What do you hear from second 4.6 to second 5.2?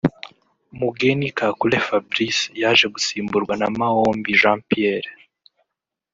Pierre